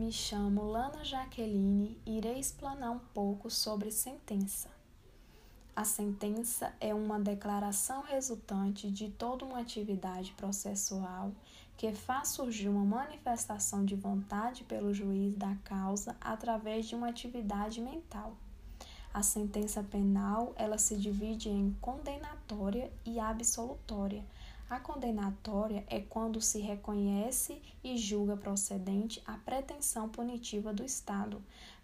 [0.00, 4.70] Me chamo Lana Jaqueline e irei explanar um pouco sobre sentença.
[5.76, 11.32] A sentença é uma declaração resultante de toda uma atividade processual
[11.76, 17.78] que faz surgir uma manifestação de vontade pelo juiz da causa através de uma atividade
[17.82, 18.32] mental.
[19.12, 24.24] A sentença penal, ela se divide em condenatória e absolutória
[24.70, 31.42] a condenatória é quando se reconhece e julga procedente a pretensão punitiva do Estado,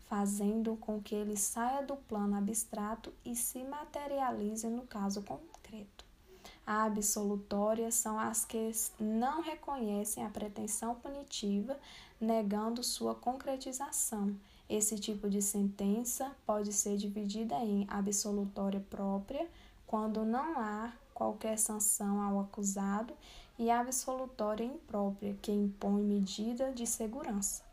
[0.09, 6.05] fazendo com que ele saia do plano abstrato e se materialize no caso concreto.
[6.65, 11.77] A absolutória são as que não reconhecem a pretensão punitiva,
[12.21, 14.35] negando sua concretização.
[14.69, 19.49] Esse tipo de sentença pode ser dividida em absolutória própria,
[19.87, 23.15] quando não há qualquer sanção ao acusado,
[23.59, 27.65] e absolutória imprópria, que impõe medida de segurança.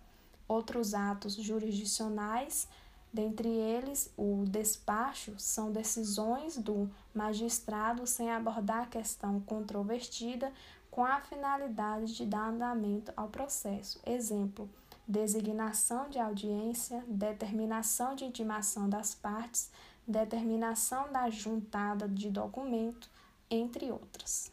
[0.47, 2.69] Outros atos jurisdicionais,
[3.11, 10.53] dentre eles o despacho, são decisões do magistrado sem abordar a questão controvertida
[10.89, 13.99] com a finalidade de dar andamento ao processo.
[14.05, 14.69] Exemplo:
[15.05, 19.69] designação de audiência, determinação de intimação das partes,
[20.07, 23.09] determinação da juntada de documento,
[23.53, 24.51] entre outras.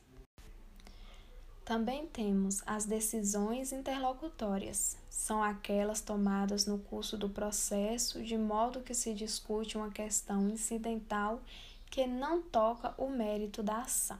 [1.64, 4.96] Também temos as decisões interlocutórias.
[5.08, 11.40] São aquelas tomadas no curso do processo de modo que se discute uma questão incidental
[11.88, 14.18] que não toca o mérito da ação.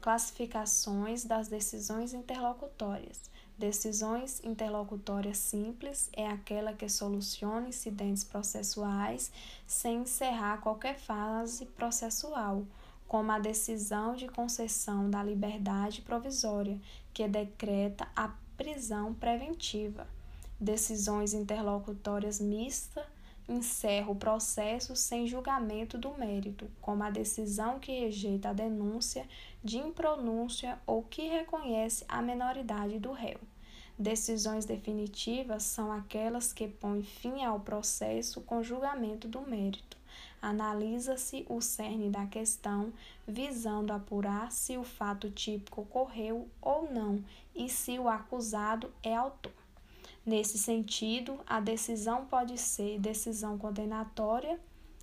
[0.00, 3.30] Classificações das decisões interlocutórias.
[3.56, 9.32] Decisões interlocutórias simples é aquela que soluciona incidentes processuais
[9.66, 12.64] sem encerrar qualquer fase processual
[13.08, 16.78] como a decisão de concessão da liberdade provisória,
[17.12, 20.06] que decreta a prisão preventiva.
[20.60, 23.04] Decisões interlocutórias mistas
[23.48, 29.26] encerra o processo sem julgamento do mérito, como a decisão que rejeita a denúncia
[29.64, 33.38] de impronúncia ou que reconhece a menoridade do réu.
[33.98, 39.97] Decisões definitivas são aquelas que põem fim ao processo com julgamento do mérito
[40.40, 42.92] analisa-se o cerne da questão,
[43.26, 47.22] visando apurar se o fato típico ocorreu ou não
[47.54, 49.52] e se o acusado é autor.
[50.24, 54.60] Nesse sentido, a decisão pode ser decisão condenatória,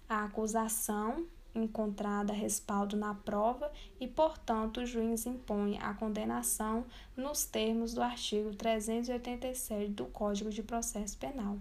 [0.07, 1.25] a acusação
[1.55, 6.85] encontrada respaldo na prova e, portanto, o juiz impõe a condenação
[7.15, 11.57] nos termos do artigo 387 do Código de Processo Penal.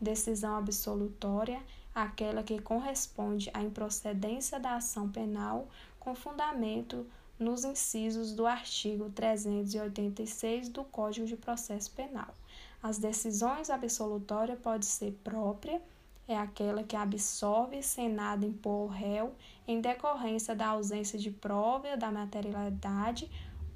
[0.00, 1.62] Decisão absolutória
[1.94, 5.68] aquela que corresponde à improcedência da ação penal
[6.00, 7.06] com fundamento
[7.38, 12.34] nos incisos do artigo 386 do Código de Processo Penal.
[12.82, 15.80] As decisões absolutórias pode ser própria,
[16.26, 19.34] é aquela que absolve sem nada impor ao réu
[19.66, 23.30] em decorrência da ausência de prova da materialidade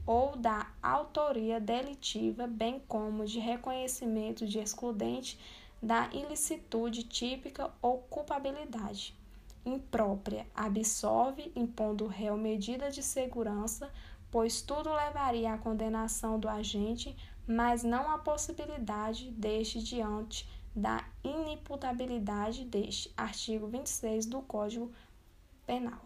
[0.07, 5.39] ou da autoria delitiva, bem como de reconhecimento de excludente
[5.83, 9.17] da ilicitude típica ou culpabilidade.
[9.65, 13.91] Imprópria, absolve, impondo o réu medida de segurança,
[14.31, 17.17] pois tudo levaria à condenação do agente,
[17.47, 23.13] mas não à possibilidade deste diante da inimputabilidade deste.
[23.17, 24.93] Artigo 26 do Código
[25.67, 26.01] Penal.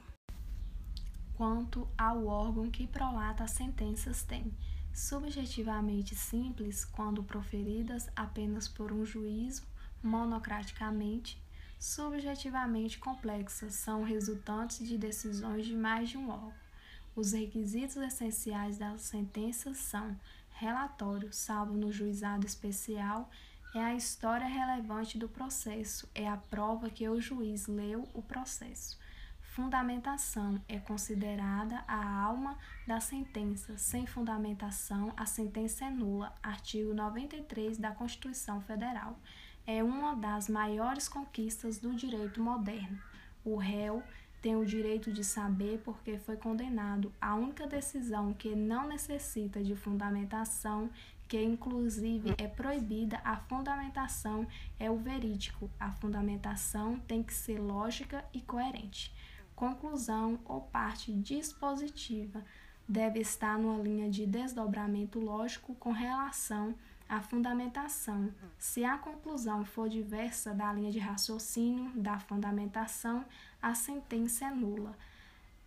[1.36, 4.52] Quanto ao órgão que prolata as sentenças tem
[4.94, 9.62] subjetivamente simples quando proferidas apenas por um juízo
[10.02, 11.40] monocraticamente,
[11.78, 16.52] subjetivamente complexas são resultantes de decisões de mais de um órgão.
[17.14, 20.18] Os requisitos essenciais das sentenças são
[20.50, 23.30] relatório, salvo no juizado especial,
[23.74, 28.98] é a história relevante do processo, é a prova que o juiz leu o processo.
[29.52, 33.76] Fundamentação é considerada a alma da sentença.
[33.76, 36.34] Sem fundamentação, a sentença é nula.
[36.42, 39.14] Artigo 93 da Constituição Federal.
[39.66, 42.98] É uma das maiores conquistas do direito moderno.
[43.44, 44.02] O réu
[44.40, 47.12] tem o direito de saber porque foi condenado.
[47.20, 50.88] A única decisão que não necessita de fundamentação,
[51.28, 54.46] que inclusive é proibida a fundamentação,
[54.80, 55.68] é o verídico.
[55.78, 59.12] A fundamentação tem que ser lógica e coerente
[59.54, 62.44] conclusão ou parte dispositiva
[62.88, 66.74] deve estar numa linha de desdobramento lógico com relação
[67.08, 68.32] à fundamentação.
[68.58, 73.24] Se a conclusão for diversa da linha de raciocínio da fundamentação,
[73.60, 74.96] a sentença é nula.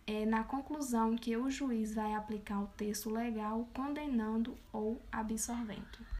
[0.06, 6.06] É na conclusão que o juiz vai aplicar o texto legal condenando ou absolvendo.